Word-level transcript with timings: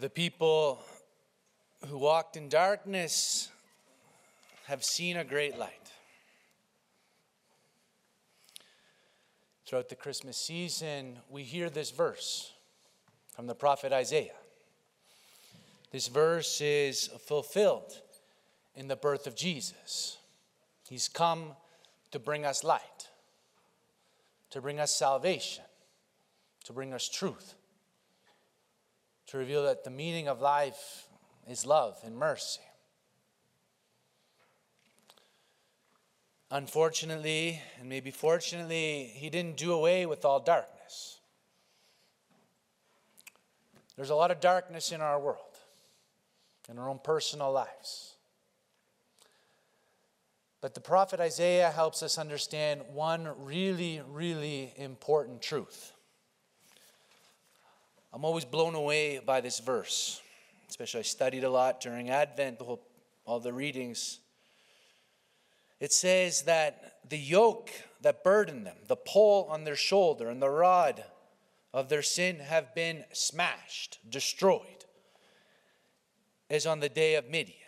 The 0.00 0.10
people 0.10 0.82
who 1.86 1.98
walked 1.98 2.36
in 2.36 2.48
darkness 2.48 3.48
have 4.66 4.82
seen 4.82 5.16
a 5.16 5.22
great 5.22 5.56
light. 5.56 5.92
Throughout 9.64 9.88
the 9.88 9.94
Christmas 9.94 10.36
season, 10.36 11.18
we 11.30 11.44
hear 11.44 11.70
this 11.70 11.92
verse 11.92 12.52
from 13.30 13.46
the 13.46 13.54
prophet 13.54 13.92
Isaiah. 13.92 14.34
This 15.92 16.08
verse 16.08 16.60
is 16.60 17.06
fulfilled 17.24 18.00
in 18.74 18.88
the 18.88 18.96
birth 18.96 19.28
of 19.28 19.36
Jesus. 19.36 20.18
He's 20.88 21.06
come 21.06 21.52
to 22.10 22.18
bring 22.18 22.44
us 22.44 22.64
light, 22.64 23.08
to 24.50 24.60
bring 24.60 24.80
us 24.80 24.92
salvation, 24.92 25.62
to 26.64 26.72
bring 26.72 26.92
us 26.92 27.08
truth, 27.08 27.54
to 29.26 29.38
reveal 29.38 29.64
that 29.64 29.84
the 29.84 29.90
meaning 29.90 30.28
of 30.28 30.40
life 30.40 31.08
is 31.48 31.64
love 31.64 31.98
and 32.04 32.16
mercy. 32.16 32.60
Unfortunately, 36.50 37.60
and 37.80 37.88
maybe 37.88 38.10
fortunately, 38.10 39.10
he 39.14 39.30
didn't 39.30 39.56
do 39.56 39.72
away 39.72 40.06
with 40.06 40.24
all 40.24 40.38
darkness. 40.38 41.18
There's 43.96 44.10
a 44.10 44.14
lot 44.14 44.30
of 44.30 44.40
darkness 44.40 44.92
in 44.92 45.00
our 45.00 45.18
world, 45.18 45.56
in 46.68 46.78
our 46.78 46.88
own 46.88 47.00
personal 47.02 47.50
lives. 47.50 48.14
But 50.60 50.74
the 50.74 50.80
prophet 50.80 51.20
Isaiah 51.20 51.70
helps 51.70 52.02
us 52.02 52.18
understand 52.18 52.82
one 52.92 53.28
really, 53.38 54.00
really 54.08 54.72
important 54.76 55.42
truth. 55.42 55.93
I'm 58.14 58.24
always 58.24 58.44
blown 58.44 58.76
away 58.76 59.18
by 59.18 59.40
this 59.40 59.58
verse, 59.58 60.22
especially 60.68 61.00
I 61.00 61.02
studied 61.02 61.42
a 61.42 61.50
lot 61.50 61.80
during 61.80 62.10
Advent, 62.10 62.60
the 62.60 62.64
whole, 62.64 62.86
all 63.24 63.40
the 63.40 63.52
readings. 63.52 64.20
It 65.80 65.92
says 65.92 66.42
that 66.42 66.98
the 67.08 67.18
yoke 67.18 67.72
that 68.02 68.22
burdened 68.22 68.66
them, 68.66 68.76
the 68.86 68.94
pole 68.94 69.48
on 69.50 69.64
their 69.64 69.74
shoulder, 69.74 70.30
and 70.30 70.40
the 70.40 70.48
rod 70.48 71.02
of 71.72 71.88
their 71.88 72.02
sin 72.02 72.38
have 72.38 72.72
been 72.72 73.04
smashed, 73.12 73.98
destroyed, 74.08 74.84
as 76.48 76.66
on 76.66 76.78
the 76.78 76.88
day 76.88 77.16
of 77.16 77.28
Midian. 77.28 77.58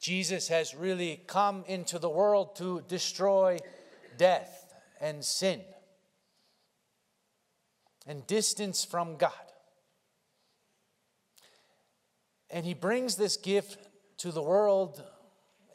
Jesus 0.00 0.48
has 0.48 0.74
really 0.74 1.22
come 1.28 1.62
into 1.68 2.00
the 2.00 2.10
world 2.10 2.56
to 2.56 2.82
destroy 2.88 3.58
death 4.18 4.74
and 5.00 5.24
sin 5.24 5.60
and 8.06 8.26
distance 8.26 8.84
from 8.84 9.16
God. 9.16 9.32
And 12.50 12.66
he 12.66 12.74
brings 12.74 13.16
this 13.16 13.36
gift 13.36 13.78
to 14.18 14.30
the 14.30 14.42
world 14.42 15.02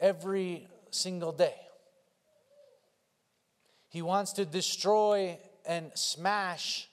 every 0.00 0.68
single 0.90 1.32
day. 1.32 1.56
He 3.88 4.02
wants 4.02 4.32
to 4.34 4.44
destroy 4.44 5.38
and 5.66 5.90
smash 5.94 6.88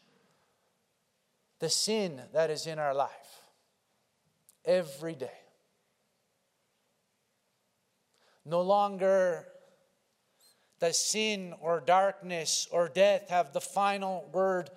the 1.60 1.70
sin 1.70 2.22
that 2.34 2.50
is 2.50 2.68
in 2.68 2.80
our 2.80 2.94
life 2.94 3.42
every 4.66 5.16
day. 5.16 5.40
No 8.46 8.62
longer 8.62 9.46
does 10.80 10.98
sin 10.98 11.54
or 11.62 11.80
darkness 11.80 12.68
or 12.72 12.90
death 12.90 13.30
have 13.30 13.54
the 13.54 13.62
final 13.62 14.30
word 14.32 14.70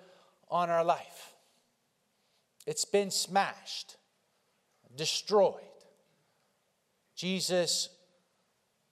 on 0.49 0.69
our 0.69 0.83
life. 0.83 1.33
It's 2.65 2.85
been 2.85 3.11
smashed, 3.11 3.97
destroyed. 4.95 5.55
Jesus, 7.15 7.89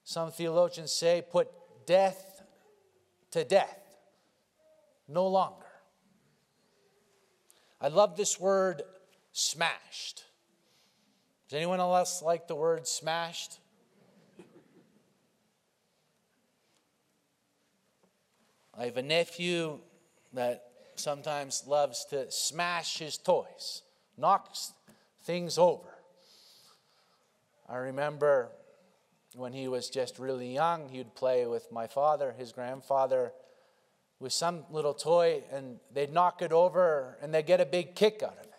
some 0.03 0.31
theologians 0.31 0.91
say, 0.91 1.23
put 1.31 1.49
death 1.85 2.41
to 3.31 3.43
death. 3.43 3.79
No 5.07 5.27
longer. 5.27 5.65
I 7.79 7.89
love 7.89 8.17
this 8.17 8.39
word 8.39 8.81
smashed. 9.31 10.23
Does 11.47 11.57
anyone 11.57 11.79
else 11.79 12.21
like 12.21 12.47
the 12.47 12.55
word 12.55 12.87
smashed? 12.87 13.59
I 18.77 18.85
have 18.85 18.97
a 18.97 19.01
nephew 19.01 19.79
that 20.33 20.66
sometimes 20.99 21.63
loves 21.67 22.05
to 22.05 22.29
smash 22.31 22.97
his 22.99 23.17
toys, 23.17 23.83
knocks 24.17 24.73
things 25.23 25.57
over. 25.57 25.89
I 27.69 27.77
remember 27.77 28.49
when 29.35 29.53
he 29.53 29.67
was 29.67 29.89
just 29.89 30.19
really 30.19 30.53
young, 30.53 30.89
he'd 30.89 31.13
play 31.15 31.45
with 31.45 31.71
my 31.71 31.87
father, 31.87 32.33
his 32.37 32.51
grandfather, 32.51 33.33
with 34.19 34.33
some 34.33 34.63
little 34.71 34.93
toy, 34.93 35.43
and 35.51 35.79
they'd 35.93 36.11
knock 36.11 36.41
it 36.41 36.51
over 36.51 37.17
and 37.21 37.33
they'd 37.33 37.45
get 37.45 37.61
a 37.61 37.65
big 37.65 37.93
kick 37.93 38.23
out 38.23 38.37
of 38.37 38.45
it. 38.45 38.53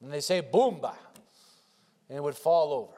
And 0.00 0.12
they 0.12 0.20
say, 0.20 0.42
boomba, 0.42 0.94
and 2.08 2.16
it 2.16 2.22
would 2.22 2.36
fall 2.36 2.72
over. 2.72 2.92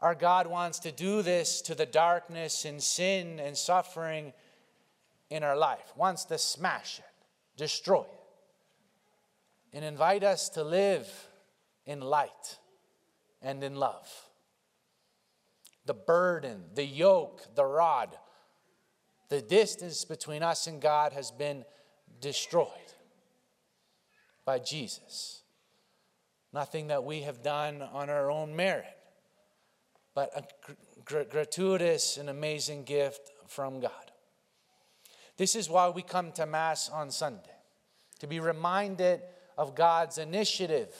Our 0.00 0.14
God 0.14 0.46
wants 0.46 0.78
to 0.80 0.92
do 0.92 1.22
this 1.22 1.60
to 1.62 1.74
the 1.74 1.86
darkness 1.86 2.64
and 2.64 2.82
sin 2.82 3.38
and 3.38 3.56
suffering 3.56 4.32
in 5.30 5.42
our 5.42 5.56
life, 5.56 5.92
wants 5.96 6.24
to 6.26 6.38
smash 6.38 6.98
it, 6.98 7.26
destroy 7.56 8.02
it, 8.02 8.20
and 9.72 9.84
invite 9.84 10.24
us 10.24 10.48
to 10.50 10.64
live 10.64 11.08
in 11.86 12.00
light 12.00 12.58
and 13.40 13.62
in 13.62 13.76
love. 13.76 14.08
The 15.86 15.94
burden, 15.94 16.64
the 16.74 16.84
yoke, 16.84 17.42
the 17.54 17.64
rod, 17.64 18.16
the 19.28 19.40
distance 19.40 20.04
between 20.04 20.42
us 20.42 20.66
and 20.66 20.80
God 20.80 21.12
has 21.12 21.30
been 21.30 21.64
destroyed 22.20 22.68
by 24.44 24.58
Jesus. 24.58 25.42
Nothing 26.52 26.88
that 26.88 27.04
we 27.04 27.20
have 27.20 27.42
done 27.42 27.80
on 27.80 28.10
our 28.10 28.30
own 28.30 28.54
merit 28.56 28.96
but 30.14 30.30
a 30.36 30.42
gr- 31.04 31.22
gratuitous 31.22 32.16
and 32.16 32.28
amazing 32.28 32.84
gift 32.84 33.30
from 33.46 33.80
God. 33.80 34.09
This 35.40 35.56
is 35.56 35.70
why 35.70 35.88
we 35.88 36.02
come 36.02 36.32
to 36.32 36.44
Mass 36.44 36.90
on 36.90 37.10
Sunday, 37.10 37.56
to 38.18 38.26
be 38.26 38.40
reminded 38.40 39.22
of 39.56 39.74
God's 39.74 40.18
initiative 40.18 40.94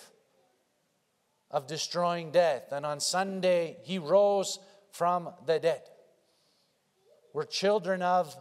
of 1.50 1.66
destroying 1.66 2.30
death. 2.30 2.72
And 2.72 2.86
on 2.86 3.00
Sunday, 3.00 3.76
He 3.82 3.98
rose 3.98 4.58
from 4.92 5.28
the 5.44 5.58
dead. 5.58 5.82
We're 7.34 7.44
children 7.44 8.00
of 8.00 8.34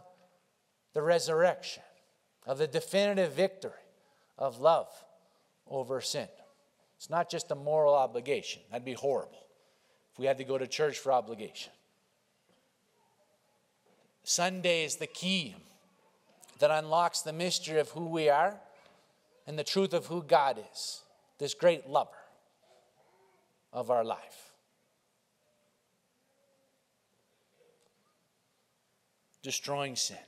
the 0.94 1.02
resurrection, 1.02 1.82
of 2.46 2.56
the 2.56 2.66
definitive 2.66 3.34
victory 3.34 3.72
of 4.38 4.58
love 4.58 4.88
over 5.66 6.00
sin. 6.00 6.28
It's 6.96 7.10
not 7.10 7.28
just 7.28 7.50
a 7.50 7.54
moral 7.54 7.94
obligation, 7.94 8.62
that'd 8.70 8.86
be 8.86 8.94
horrible 8.94 9.44
if 10.14 10.18
we 10.18 10.24
had 10.24 10.38
to 10.38 10.44
go 10.44 10.56
to 10.56 10.66
church 10.66 10.98
for 10.98 11.12
obligation. 11.12 11.72
Sunday 14.22 14.84
is 14.84 14.96
the 14.96 15.06
key 15.06 15.56
that 16.60 16.70
unlocks 16.70 17.22
the 17.22 17.32
mystery 17.32 17.80
of 17.80 17.88
who 17.90 18.06
we 18.06 18.28
are 18.28 18.58
and 19.46 19.58
the 19.58 19.64
truth 19.64 19.92
of 19.92 20.06
who 20.06 20.22
God 20.22 20.62
is, 20.72 21.02
this 21.38 21.54
great 21.54 21.88
lover 21.88 22.10
of 23.72 23.90
our 23.90 24.04
life. 24.04 24.52
Destroying 29.42 29.96
sin. 29.96 30.18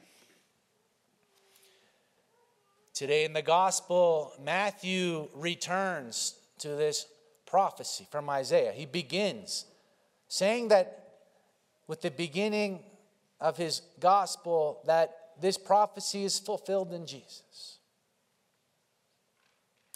Today 2.95 3.25
in 3.25 3.33
the 3.33 3.43
gospel, 3.43 4.33
Matthew 4.43 5.29
returns 5.35 6.35
to 6.59 6.69
this 6.69 7.07
prophecy 7.47 8.07
from 8.11 8.31
Isaiah. 8.31 8.73
He 8.73 8.87
begins 8.87 9.67
saying 10.29 10.69
that 10.69 11.19
with 11.87 12.01
the 12.01 12.11
beginning 12.11 12.81
of 13.41 13.57
his 13.57 13.83
gospel 14.01 14.81
that 14.87 15.22
this 15.43 15.59
prophecy 15.59 16.25
is 16.25 16.39
fulfilled 16.39 16.93
in 16.93 17.07
Jesus. 17.07 17.79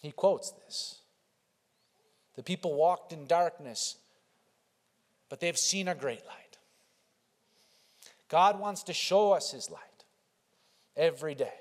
He 0.02 0.10
quotes 0.10 0.50
this. 0.50 1.00
The 2.34 2.42
people 2.42 2.74
walked 2.74 3.12
in 3.12 3.26
darkness, 3.26 3.96
but 5.28 5.40
they've 5.40 5.56
seen 5.56 5.88
a 5.88 5.94
great 5.94 6.24
light. 6.26 6.58
God 8.28 8.60
wants 8.60 8.82
to 8.84 8.92
show 8.92 9.32
us 9.32 9.52
his 9.52 9.70
light 9.70 10.04
every 10.96 11.34
day. 11.34 11.54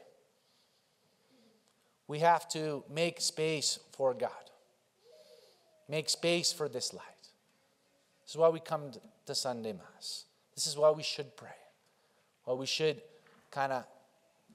We 2.08 2.20
have 2.20 2.48
to 2.50 2.84
make 2.90 3.22
space 3.22 3.80
for 3.94 4.14
God, 4.14 4.32
make 5.88 6.10
space 6.10 6.52
for 6.52 6.68
this 6.68 6.94
light. 6.94 7.02
This 8.24 8.32
is 8.32 8.38
why 8.38 8.50
we 8.50 8.60
come 8.60 8.92
to 9.26 9.36
Sunday 9.36 9.74
Mass. 9.74 10.26
This 10.56 10.68
is 10.68 10.78
why 10.78 10.92
we 10.92 11.04
should 11.04 11.36
pray. 11.38 11.50
Why 12.44 12.54
we 12.54 12.66
should 12.66 13.02
kind 13.56 13.72
of 13.72 13.86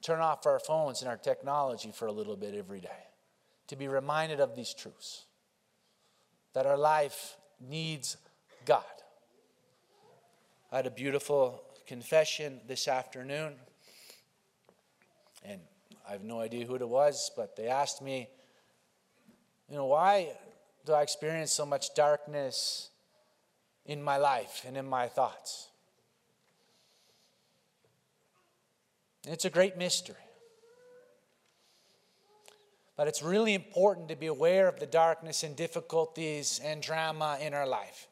turn 0.03 0.19
off 0.19 0.45
our 0.45 0.59
phones 0.59 1.01
and 1.01 1.09
our 1.09 1.17
technology 1.17 1.91
for 1.91 2.05
a 2.05 2.11
little 2.11 2.35
bit 2.35 2.53
every 2.53 2.79
day, 2.79 3.03
to 3.67 3.75
be 3.75 3.87
reminded 3.87 4.39
of 4.39 4.55
these 4.55 4.73
truths 4.73 5.25
that 6.53 6.67
our 6.67 6.77
life 6.77 7.35
needs 7.59 8.17
God. 8.65 8.83
I 10.71 10.77
had 10.77 10.85
a 10.85 10.91
beautiful 10.91 11.63
confession 11.87 12.61
this 12.67 12.87
afternoon, 12.87 13.53
and 15.43 15.61
I 16.07 16.11
have 16.11 16.23
no 16.23 16.39
idea 16.39 16.65
who 16.65 16.75
it 16.75 16.87
was, 16.87 17.31
but 17.35 17.55
they 17.55 17.67
asked 17.67 18.03
me, 18.03 18.29
you 19.67 19.75
know, 19.75 19.87
why 19.87 20.29
do 20.85 20.93
I 20.93 21.01
experience 21.01 21.51
so 21.51 21.65
much 21.65 21.95
darkness 21.95 22.91
in 23.85 24.01
my 24.03 24.17
life 24.17 24.63
and 24.67 24.77
in 24.77 24.85
my 24.85 25.07
thoughts? 25.07 25.70
It's 29.27 29.45
a 29.45 29.49
great 29.49 29.77
mystery. 29.77 30.15
But 32.97 33.07
it's 33.07 33.23
really 33.23 33.53
important 33.53 34.09
to 34.09 34.15
be 34.15 34.27
aware 34.27 34.67
of 34.67 34.79
the 34.79 34.85
darkness 34.85 35.43
and 35.43 35.55
difficulties 35.55 36.59
and 36.63 36.81
drama 36.81 37.37
in 37.41 37.53
our 37.53 37.67
life. 37.67 38.07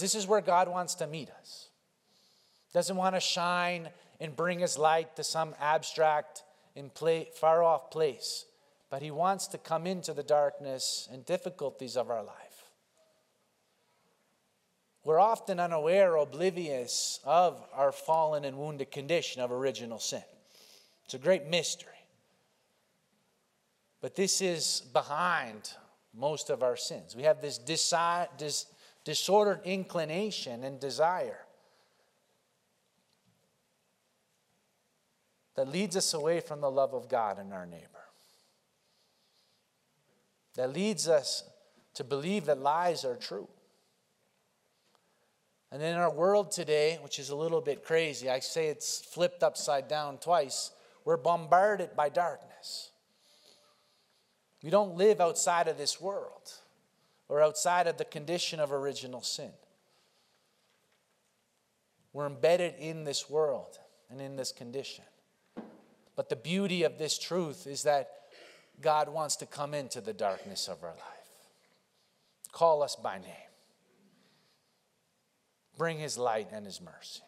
This 0.00 0.14
is 0.14 0.26
where 0.26 0.40
God 0.40 0.68
wants 0.68 0.94
to 0.96 1.06
meet 1.06 1.30
us. 1.40 1.68
Doesn't 2.72 2.96
want 2.96 3.14
to 3.14 3.20
shine 3.20 3.88
and 4.20 4.34
bring 4.34 4.58
his 4.58 4.76
light 4.76 5.16
to 5.16 5.24
some 5.24 5.54
abstract 5.60 6.42
and 6.76 6.90
far 7.34 7.62
off 7.62 7.90
place, 7.90 8.46
but 8.90 9.02
he 9.02 9.10
wants 9.10 9.46
to 9.48 9.58
come 9.58 9.86
into 9.86 10.12
the 10.12 10.22
darkness 10.22 11.08
and 11.12 11.24
difficulties 11.24 11.96
of 11.96 12.10
our 12.10 12.22
life. 12.22 12.43
We're 15.04 15.20
often 15.20 15.60
unaware, 15.60 16.16
oblivious 16.16 17.20
of 17.24 17.62
our 17.74 17.92
fallen 17.92 18.46
and 18.46 18.56
wounded 18.56 18.90
condition 18.90 19.42
of 19.42 19.52
original 19.52 19.98
sin. 19.98 20.22
It's 21.04 21.12
a 21.12 21.18
great 21.18 21.46
mystery. 21.46 21.90
But 24.00 24.14
this 24.14 24.40
is 24.40 24.82
behind 24.92 25.72
most 26.14 26.48
of 26.48 26.62
our 26.62 26.76
sins. 26.76 27.14
We 27.14 27.24
have 27.24 27.42
this, 27.42 27.58
disordered 29.04 29.60
inclination 29.64 30.64
and 30.64 30.80
desire 30.80 31.40
that 35.56 35.68
leads 35.68 35.96
us 35.96 36.14
away 36.14 36.40
from 36.40 36.62
the 36.62 36.70
love 36.70 36.94
of 36.94 37.08
God 37.08 37.38
and 37.38 37.52
our 37.52 37.66
neighbor. 37.66 37.88
That 40.54 40.72
leads 40.72 41.08
us 41.08 41.44
to 41.94 42.04
believe 42.04 42.46
that 42.46 42.58
lies 42.58 43.04
are 43.04 43.16
true. 43.16 43.48
And 45.70 45.82
in 45.82 45.96
our 45.96 46.12
world 46.12 46.50
today, 46.50 46.98
which 47.02 47.18
is 47.18 47.30
a 47.30 47.36
little 47.36 47.60
bit 47.60 47.84
crazy, 47.84 48.30
I 48.30 48.38
say 48.38 48.68
it's 48.68 49.00
flipped 49.00 49.42
upside 49.42 49.88
down 49.88 50.18
twice, 50.18 50.70
we're 51.04 51.16
bombarded 51.16 51.96
by 51.96 52.08
darkness. 52.08 52.90
We 54.62 54.70
don't 54.70 54.96
live 54.96 55.20
outside 55.20 55.68
of 55.68 55.76
this 55.76 56.00
world 56.00 56.52
or 57.28 57.42
outside 57.42 57.86
of 57.86 57.98
the 57.98 58.04
condition 58.04 58.60
of 58.60 58.72
original 58.72 59.20
sin. 59.20 59.50
We're 62.12 62.26
embedded 62.26 62.74
in 62.78 63.04
this 63.04 63.28
world 63.28 63.78
and 64.08 64.20
in 64.20 64.36
this 64.36 64.52
condition. 64.52 65.04
But 66.16 66.28
the 66.28 66.36
beauty 66.36 66.84
of 66.84 66.96
this 66.98 67.18
truth 67.18 67.66
is 67.66 67.82
that 67.82 68.10
God 68.80 69.08
wants 69.08 69.36
to 69.36 69.46
come 69.46 69.74
into 69.74 70.00
the 70.00 70.12
darkness 70.12 70.68
of 70.68 70.82
our 70.84 70.90
life, 70.90 71.50
call 72.52 72.82
us 72.82 72.94
by 72.96 73.18
name 73.18 73.53
bring 75.76 75.98
his 75.98 76.18
light 76.18 76.48
and 76.52 76.64
his 76.64 76.80
mercy. 76.80 77.22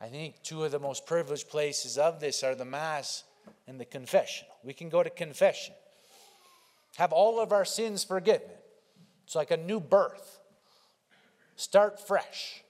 I 0.00 0.06
think 0.08 0.42
two 0.42 0.64
of 0.64 0.72
the 0.72 0.78
most 0.78 1.06
privileged 1.06 1.48
places 1.48 1.96
of 1.96 2.20
this 2.20 2.42
are 2.42 2.54
the 2.54 2.64
Mass 2.64 3.24
and 3.66 3.80
the 3.80 3.84
confessional. 3.84 4.52
We 4.62 4.74
can 4.74 4.88
go 4.88 5.02
to 5.02 5.10
confession, 5.10 5.74
have 6.96 7.12
all 7.12 7.40
of 7.40 7.52
our 7.52 7.64
sins 7.64 8.04
forgiven. 8.04 8.48
It's 9.24 9.34
like 9.34 9.50
a 9.50 9.56
new 9.56 9.80
birth. 9.80 10.40
Start 11.56 12.06
fresh 12.06 12.62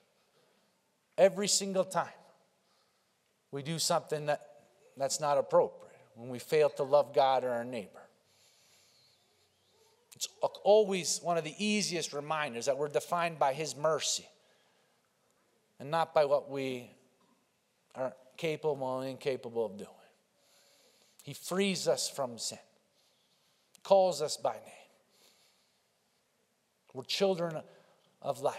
every 1.18 1.48
single 1.48 1.84
time 1.84 2.08
we 3.50 3.62
do 3.62 3.78
something 3.78 4.26
that, 4.26 4.42
that's 4.96 5.20
not 5.20 5.38
appropriate, 5.38 5.96
when 6.14 6.28
we 6.28 6.38
fail 6.38 6.68
to 6.70 6.82
love 6.82 7.14
God 7.14 7.44
or 7.44 7.50
our 7.50 7.64
neighbor. 7.64 8.05
It's 10.16 10.28
always 10.64 11.20
one 11.22 11.36
of 11.36 11.44
the 11.44 11.54
easiest 11.58 12.14
reminders 12.14 12.66
that 12.66 12.78
we're 12.78 12.88
defined 12.88 13.38
by 13.38 13.52
His 13.52 13.76
mercy 13.76 14.26
and 15.78 15.90
not 15.90 16.14
by 16.14 16.24
what 16.24 16.50
we 16.50 16.90
are 17.94 18.14
capable 18.38 19.00
and 19.00 19.10
incapable 19.10 19.66
of 19.66 19.76
doing. 19.76 19.90
He 21.22 21.34
frees 21.34 21.86
us 21.86 22.08
from 22.08 22.38
sin, 22.38 22.58
calls 23.82 24.22
us 24.22 24.38
by 24.38 24.54
name. 24.54 24.62
We're 26.94 27.04
children 27.04 27.60
of 28.22 28.40
light. 28.40 28.54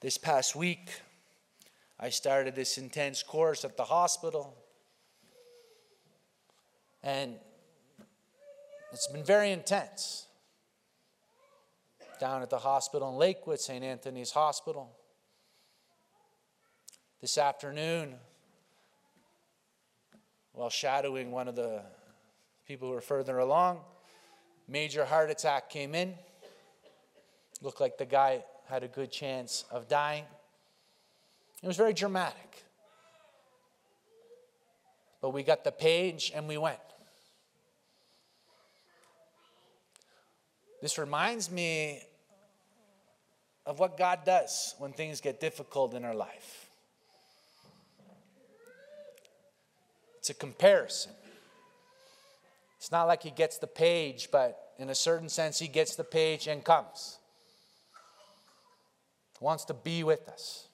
This 0.00 0.18
past 0.18 0.54
week, 0.54 0.90
I 1.98 2.10
started 2.10 2.54
this 2.54 2.76
intense 2.76 3.22
course 3.22 3.64
at 3.64 3.78
the 3.78 3.84
hospital. 3.84 4.54
And 7.02 7.36
it's 8.92 9.06
been 9.08 9.24
very 9.24 9.50
intense. 9.50 10.26
Down 12.20 12.42
at 12.42 12.50
the 12.50 12.58
hospital 12.58 13.08
in 13.08 13.16
Lakewood, 13.16 13.58
St. 13.58 13.82
Anthony's 13.82 14.30
Hospital. 14.30 14.90
This 17.20 17.38
afternoon, 17.38 18.14
while 20.52 20.70
shadowing 20.70 21.30
one 21.30 21.48
of 21.48 21.56
the 21.56 21.82
people 22.66 22.88
who 22.88 22.94
were 22.94 23.00
further 23.00 23.38
along, 23.38 23.80
major 24.68 25.04
heart 25.04 25.30
attack 25.30 25.70
came 25.70 25.94
in. 25.94 26.14
Looked 27.62 27.80
like 27.80 27.96
the 27.96 28.04
guy 28.04 28.44
had 28.68 28.82
a 28.82 28.88
good 28.88 29.10
chance 29.10 29.64
of 29.70 29.88
dying. 29.88 30.24
It 31.62 31.66
was 31.66 31.76
very 31.76 31.94
dramatic. 31.94 32.64
But 35.20 35.30
we 35.30 35.42
got 35.44 35.64
the 35.64 35.72
page 35.72 36.32
and 36.34 36.46
we 36.46 36.58
went. 36.58 36.78
This 40.82 40.98
reminds 40.98 41.48
me 41.48 42.02
of 43.64 43.78
what 43.78 43.96
God 43.96 44.24
does 44.26 44.74
when 44.78 44.92
things 44.92 45.20
get 45.20 45.38
difficult 45.38 45.94
in 45.94 46.04
our 46.04 46.14
life. 46.14 46.66
It's 50.18 50.30
a 50.30 50.34
comparison. 50.34 51.12
It's 52.78 52.90
not 52.90 53.04
like 53.04 53.22
he 53.22 53.30
gets 53.30 53.58
the 53.58 53.68
page, 53.68 54.28
but 54.32 54.72
in 54.76 54.90
a 54.90 54.94
certain 54.94 55.28
sense, 55.28 55.60
he 55.60 55.68
gets 55.68 55.94
the 55.94 56.02
page 56.02 56.48
and 56.48 56.64
comes. 56.64 57.18
Wants 59.40 59.64
to 59.66 59.74
be 59.74 60.02
with 60.02 60.28
us, 60.28 60.68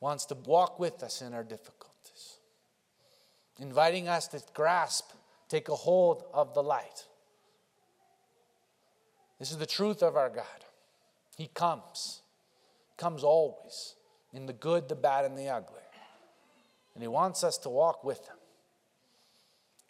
wants 0.00 0.26
to 0.26 0.34
walk 0.34 0.80
with 0.80 1.02
us 1.04 1.22
in 1.22 1.32
our 1.32 1.44
difficulties, 1.44 2.38
inviting 3.60 4.08
us 4.08 4.26
to 4.28 4.42
grasp 4.52 5.12
take 5.48 5.68
a 5.68 5.74
hold 5.74 6.24
of 6.32 6.54
the 6.54 6.62
light. 6.62 7.06
This 9.38 9.50
is 9.50 9.58
the 9.58 9.66
truth 9.66 10.02
of 10.02 10.16
our 10.16 10.28
God. 10.28 10.44
He 11.36 11.48
comes, 11.54 12.22
comes 12.96 13.22
always 13.22 13.94
in 14.32 14.46
the 14.46 14.52
good, 14.52 14.88
the 14.88 14.96
bad, 14.96 15.24
and 15.24 15.38
the 15.38 15.48
ugly. 15.48 15.76
And 16.94 17.02
He 17.02 17.08
wants 17.08 17.44
us 17.44 17.58
to 17.58 17.68
walk 17.68 18.02
with 18.02 18.18
Him. 18.26 18.36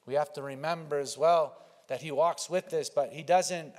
We 0.06 0.14
have 0.14 0.32
to 0.34 0.42
remember 0.42 0.98
as 0.98 1.16
well 1.16 1.56
that 1.88 2.02
He 2.02 2.12
walks 2.12 2.50
with 2.50 2.72
us, 2.74 2.90
but 2.90 3.12
He 3.12 3.22
doesn't 3.22 3.72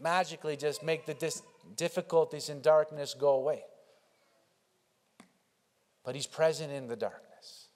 magically 0.00 0.56
just 0.56 0.84
make 0.84 1.06
the 1.06 1.14
dis- 1.14 1.42
difficulties 1.76 2.48
and 2.48 2.62
darkness 2.62 3.14
go 3.14 3.30
away. 3.30 3.64
But 6.04 6.14
He's 6.14 6.28
present 6.28 6.72
in 6.72 6.86
the 6.86 6.96
darkness. 6.96 7.68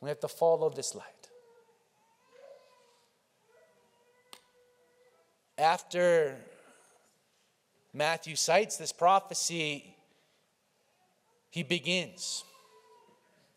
We 0.00 0.08
have 0.08 0.20
to 0.20 0.28
follow 0.28 0.68
this 0.68 0.94
light. 0.94 1.23
After 5.58 6.36
Matthew 7.92 8.36
cites 8.36 8.76
this 8.76 8.92
prophecy, 8.92 9.96
he 11.50 11.62
begins 11.62 12.44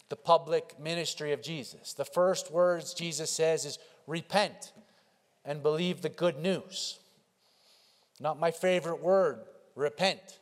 the 0.09 0.15
public 0.15 0.79
ministry 0.79 1.33
of 1.33 1.41
Jesus. 1.41 1.93
The 1.93 2.05
first 2.05 2.51
words 2.51 2.93
Jesus 2.93 3.31
says 3.31 3.65
is 3.65 3.79
repent 4.05 4.73
and 5.43 5.63
believe 5.63 6.01
the 6.01 6.09
good 6.09 6.37
news. 6.37 6.99
Not 8.19 8.39
my 8.39 8.51
favorite 8.51 9.01
word, 9.01 9.39
repent. 9.75 10.39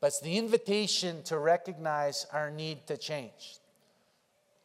But 0.00 0.08
it's 0.08 0.20
the 0.20 0.36
invitation 0.36 1.22
to 1.24 1.38
recognize 1.38 2.26
our 2.32 2.50
need 2.50 2.86
to 2.86 2.96
change 2.96 3.58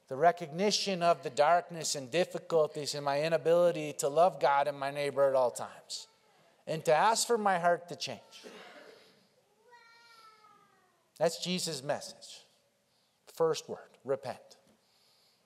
the 0.08 0.16
recognition 0.16 1.04
of 1.04 1.24
the 1.24 1.30
darkness 1.30 1.96
and 1.96 2.10
difficulties 2.10 2.96
and 2.96 3.04
my 3.04 3.22
inability 3.22 3.94
to 3.94 4.08
love 4.08 4.40
God 4.40 4.68
and 4.68 4.80
my 4.80 4.92
neighbor 4.92 5.28
at 5.28 5.36
all 5.36 5.52
times, 5.52 6.08
and 6.66 6.84
to 6.86 6.94
ask 6.94 7.28
for 7.28 7.38
my 7.38 7.60
heart 7.60 7.90
to 7.90 7.96
change. 7.96 8.20
That's 11.20 11.44
Jesus' 11.44 11.84
message. 11.84 12.46
First 13.34 13.68
word 13.68 13.98
repent 14.06 14.58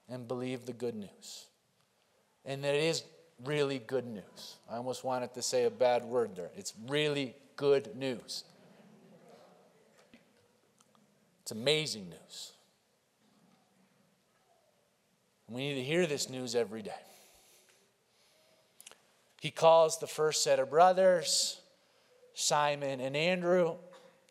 and 0.10 0.28
believe 0.28 0.66
the 0.66 0.74
good 0.74 0.96
news. 0.96 1.46
And 2.46 2.66
it 2.66 2.76
is 2.76 3.04
really 3.46 3.80
good 3.80 4.06
news. 4.06 4.58
I 4.70 4.78
almost 4.78 5.04
wanted 5.04 5.34
to 5.34 5.42
say 5.42 5.66
a 5.66 5.70
bad 5.70 6.04
word 6.04 6.36
there. 6.36 6.52
It's 6.56 6.74
really 6.88 7.36
good 7.56 7.96
news. 7.96 8.44
It's 11.42 11.52
amazing 11.52 12.10
news. 12.10 12.54
We 15.52 15.68
need 15.68 15.76
to 15.76 15.84
hear 15.84 16.08
this 16.08 16.30
news 16.30 16.56
every 16.56 16.82
day. 16.82 16.92
He 19.42 19.52
calls 19.52 20.00
the 20.00 20.08
first 20.08 20.44
set 20.44 20.60
of 20.60 20.70
brothers, 20.70 21.60
Simon 22.34 23.02
and 23.02 23.18
Andrew, 23.18 23.76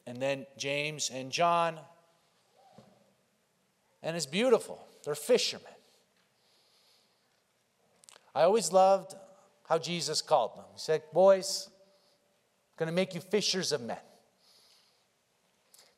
and 0.07 0.17
then 0.17 0.47
James 0.57 1.11
and 1.13 1.31
John. 1.31 1.79
And 4.03 4.17
it's 4.17 4.25
beautiful. 4.25 4.83
They're 5.05 5.15
fishermen. 5.15 5.67
I 8.35 8.43
always 8.43 8.73
loved 8.73 9.15
how 9.69 9.79
Jesus 9.79 10.23
called 10.23 10.57
them. 10.57 10.65
He 10.73 10.81
said, 10.81 11.03
Boys, 11.13 11.69
I'm 11.69 12.79
going 12.79 12.87
to 12.87 12.95
make 12.95 13.15
you 13.15 13.21
fishers 13.21 13.73
of 13.73 13.83
men. 13.83 13.99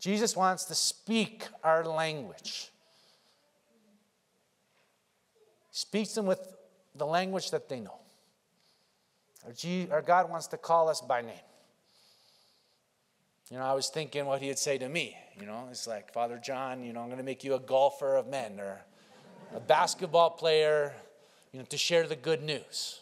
Jesus 0.01 0.37
wants 0.37 0.65
to 0.65 0.75
speak 0.75 1.47
our 1.63 1.85
language. 1.85 2.73
He 5.61 5.62
speaks 5.73 6.13
them 6.13 6.27
with 6.27 6.55
the 6.95 7.07
language 7.07 7.51
that 7.51 7.69
they 7.69 7.81
know. 7.81 7.99
Our, 9.91 10.03
God 10.03 10.31
wants 10.31 10.47
to 10.49 10.57
call 10.57 10.89
us 10.89 11.01
by 11.01 11.23
name. 11.23 11.35
You 13.51 13.59
know, 13.59 13.65
I 13.65 13.73
was 13.73 13.89
thinking 13.89 14.25
what 14.27 14.41
he'd 14.41 14.59
say 14.59 14.79
to 14.79 14.89
me. 14.89 15.17
You 15.39 15.47
know, 15.47 15.67
it's 15.71 15.87
like, 15.87 16.13
Father 16.13 16.41
John, 16.43 16.85
you 16.85 16.93
know, 16.93 17.01
I'm 17.01 17.07
going 17.07 17.19
to 17.19 17.25
make 17.25 17.43
you 17.43 17.55
a 17.55 17.59
golfer 17.59 18.17
of 18.17 18.29
men 18.29 18.61
or 18.61 18.81
a 19.55 19.61
basketball 19.61 20.31
player, 20.31 20.95
you 21.53 21.59
know, 21.59 21.65
to 21.67 21.77
share 21.77 22.07
the 22.07 22.17
good 22.17 22.43
news. 22.43 23.01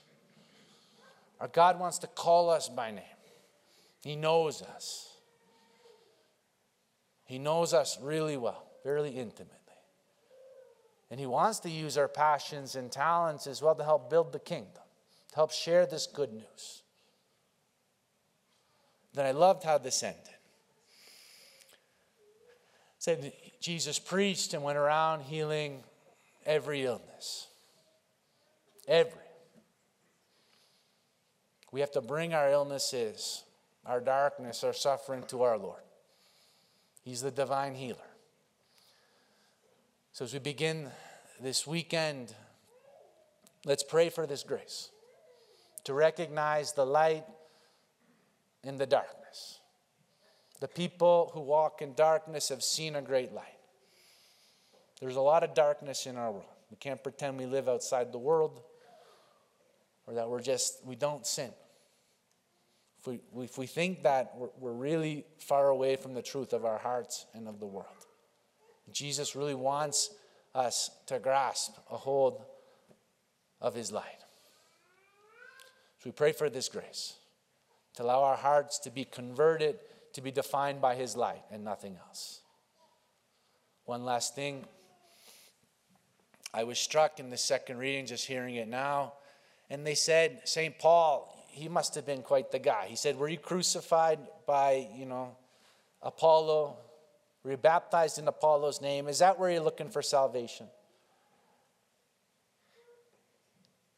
Our 1.40 1.48
God 1.48 1.78
wants 1.78 1.98
to 1.98 2.06
call 2.06 2.50
us 2.50 2.68
by 2.68 2.90
name. 2.90 3.04
He 4.02 4.16
knows 4.16 4.62
us. 4.62 5.08
He 7.26 7.38
knows 7.38 7.74
us 7.74 7.98
really 8.00 8.36
well, 8.36 8.66
very 8.82 9.10
intimately. 9.10 9.59
And 11.10 11.18
He 11.18 11.26
wants 11.26 11.58
to 11.60 11.70
use 11.70 11.98
our 11.98 12.08
passions 12.08 12.76
and 12.76 12.90
talents 12.90 13.46
as 13.46 13.60
well 13.62 13.74
to 13.74 13.84
help 13.84 14.10
build 14.10 14.32
the 14.32 14.38
kingdom, 14.38 14.82
to 15.30 15.34
help 15.34 15.50
share 15.50 15.86
this 15.86 16.06
good 16.06 16.32
news. 16.32 16.82
Then 19.14 19.26
I 19.26 19.32
loved 19.32 19.64
how 19.64 19.78
this 19.78 20.02
ended. 20.02 20.22
It 20.22 20.34
said 22.98 23.32
Jesus 23.60 23.98
preached 23.98 24.54
and 24.54 24.62
went 24.62 24.78
around 24.78 25.22
healing 25.22 25.82
every 26.46 26.84
illness. 26.84 27.48
Every. 28.86 29.12
We 31.72 31.80
have 31.80 31.92
to 31.92 32.00
bring 32.00 32.34
our 32.34 32.50
illnesses, 32.50 33.44
our 33.86 34.00
darkness, 34.00 34.64
our 34.64 34.72
suffering 34.72 35.24
to 35.28 35.42
our 35.42 35.58
Lord. 35.58 35.82
He's 37.02 37.22
the 37.22 37.30
divine 37.30 37.74
healer. 37.74 37.98
So 40.12 40.24
as 40.24 40.32
we 40.32 40.40
begin 40.40 40.88
this 41.40 41.66
weekend, 41.66 42.34
let's 43.64 43.84
pray 43.84 44.08
for 44.08 44.26
this 44.26 44.42
grace 44.42 44.90
to 45.84 45.94
recognize 45.94 46.72
the 46.72 46.84
light 46.84 47.24
in 48.64 48.76
the 48.76 48.86
darkness. 48.86 49.60
The 50.58 50.66
people 50.68 51.30
who 51.32 51.40
walk 51.40 51.80
in 51.80 51.94
darkness 51.94 52.48
have 52.48 52.62
seen 52.62 52.96
a 52.96 53.02
great 53.02 53.32
light. 53.32 53.46
There's 55.00 55.16
a 55.16 55.20
lot 55.20 55.44
of 55.44 55.54
darkness 55.54 56.06
in 56.06 56.16
our 56.16 56.30
world. 56.32 56.44
We 56.70 56.76
can't 56.76 57.02
pretend 57.02 57.38
we 57.38 57.46
live 57.46 57.68
outside 57.68 58.12
the 58.12 58.18
world 58.18 58.60
or 60.06 60.14
that 60.14 60.28
we're 60.28 60.42
just, 60.42 60.84
we 60.84 60.96
don't 60.96 61.24
sin. 61.24 61.50
If 62.98 63.06
we, 63.06 63.20
if 63.44 63.56
we 63.56 63.66
think 63.66 64.02
that, 64.02 64.32
we're, 64.36 64.48
we're 64.58 64.72
really 64.72 65.24
far 65.38 65.68
away 65.68 65.94
from 65.94 66.14
the 66.14 66.20
truth 66.20 66.52
of 66.52 66.64
our 66.64 66.78
hearts 66.78 67.26
and 67.32 67.48
of 67.48 67.60
the 67.60 67.66
world. 67.66 67.86
Jesus 68.92 69.36
really 69.36 69.54
wants 69.54 70.10
us 70.54 70.90
to 71.06 71.18
grasp 71.18 71.72
a 71.90 71.96
hold 71.96 72.42
of 73.60 73.74
his 73.74 73.92
light. 73.92 74.24
So 75.98 76.08
we 76.08 76.12
pray 76.12 76.32
for 76.32 76.48
this 76.48 76.68
grace 76.68 77.14
to 77.96 78.02
allow 78.02 78.22
our 78.22 78.36
hearts 78.36 78.78
to 78.80 78.90
be 78.90 79.04
converted, 79.04 79.78
to 80.14 80.20
be 80.20 80.30
defined 80.30 80.80
by 80.80 80.94
his 80.94 81.16
light 81.16 81.42
and 81.50 81.62
nothing 81.62 81.96
else. 82.06 82.40
One 83.84 84.04
last 84.04 84.34
thing. 84.34 84.64
I 86.52 86.64
was 86.64 86.78
struck 86.78 87.20
in 87.20 87.30
the 87.30 87.36
second 87.36 87.78
reading, 87.78 88.06
just 88.06 88.26
hearing 88.26 88.56
it 88.56 88.68
now. 88.68 89.12
And 89.68 89.86
they 89.86 89.94
said, 89.94 90.40
St. 90.44 90.78
Paul, 90.78 91.46
he 91.48 91.68
must 91.68 91.94
have 91.94 92.06
been 92.06 92.22
quite 92.22 92.50
the 92.50 92.58
guy. 92.58 92.86
He 92.88 92.96
said, 92.96 93.18
Were 93.18 93.28
you 93.28 93.38
crucified 93.38 94.18
by, 94.46 94.88
you 94.96 95.06
know, 95.06 95.36
Apollo? 96.02 96.76
Were 97.44 97.52
you 97.52 97.56
baptized 97.56 98.18
in 98.18 98.28
Apollo's 98.28 98.80
name? 98.80 99.08
Is 99.08 99.20
that 99.20 99.38
where 99.38 99.50
you're 99.50 99.62
looking 99.62 99.88
for 99.88 100.02
salvation? 100.02 100.66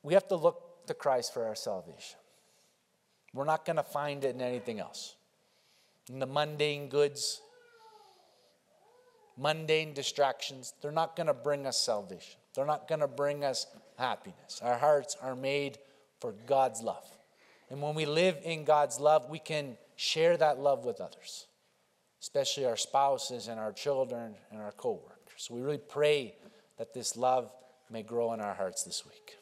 We 0.03 0.15
have 0.15 0.29
to 0.29 0.37
look 0.37 0.87
to 0.87 0.95
Christ 0.95 1.33
for 1.35 1.45
our 1.45 1.55
salvation. 1.55 2.19
We're 3.35 3.45
not 3.45 3.65
going 3.65 3.77
to 3.77 3.83
find 3.83 4.25
it 4.25 4.35
in 4.35 4.41
anything 4.41 4.79
else. 4.79 5.17
In 6.09 6.19
the 6.19 6.27
mundane 6.27 6.89
goods, 6.89 7.41
mundane 9.37 9.95
distractions, 9.95 10.75
they're 10.83 10.93
not 10.93 11.17
going 11.17 11.29
to 11.29 11.35
bring 11.35 11.67
us 11.67 11.79
salvation. 11.79 12.39
They're 12.55 12.67
not 12.67 12.89
going 12.89 13.01
to 13.01 13.09
bring 13.09 13.45
us 13.45 13.67
happiness. 13.97 14.61
Our 14.63 14.77
hearts 14.77 15.17
are 15.23 15.35
made 15.35 15.79
for 16.21 16.33
God's 16.47 16.83
love. 16.83 17.05
And 17.71 17.81
when 17.81 17.95
we 17.95 18.05
live 18.05 18.37
in 18.45 18.65
God's 18.65 19.01
love, 19.01 19.31
we 19.31 19.39
can 19.39 19.79
share 19.97 20.37
that 20.37 20.59
love 20.59 20.85
with 20.85 21.01
others, 21.01 21.47
especially 22.23 22.65
our 22.65 22.77
spouses 22.77 23.49
and 23.49 23.59
our 23.59 23.73
children 23.73 24.35
and 24.53 24.61
our 24.63 24.71
coworkers. 24.73 25.19
So 25.39 25.55
we 25.55 25.61
really 25.61 25.77
pray 25.77 26.37
that 26.79 26.95
this 26.95 27.17
love 27.17 27.51
may 27.91 28.05
grow 28.05 28.33
in 28.33 28.41
our 28.41 28.55
hearts 28.55 28.85
this 28.85 29.05
week. 29.05 29.37